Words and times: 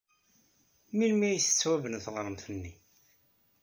Melmi 0.97 1.25
ay 1.27 1.39
tettwabna 1.41 1.99
teɣremt-nni? 2.05 2.73